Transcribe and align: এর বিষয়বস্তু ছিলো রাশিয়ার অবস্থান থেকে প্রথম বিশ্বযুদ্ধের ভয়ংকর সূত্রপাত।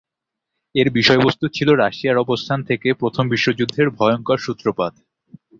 এর 0.75 0.87
বিষয়বস্তু 0.91 1.45
ছিলো 1.47 1.71
রাশিয়ার 1.75 2.17
অবস্থান 2.17 2.59
থেকে 2.63 2.87
প্রথম 2.93 3.25
বিশ্বযুদ্ধের 3.29 3.87
ভয়ংকর 3.97 4.37
সূত্রপাত। 4.37 4.93